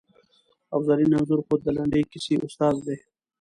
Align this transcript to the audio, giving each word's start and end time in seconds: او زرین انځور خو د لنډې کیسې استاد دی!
او 0.73 0.79
زرین 0.87 1.11
انځور 1.17 1.41
خو 1.45 1.53
د 1.65 1.67
لنډې 1.77 2.01
کیسې 2.11 2.35
استاد 2.45 2.75
دی! 2.85 2.97